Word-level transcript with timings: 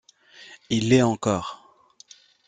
Il 0.71 0.89
l’est 0.89 1.03
encore. 1.03 1.75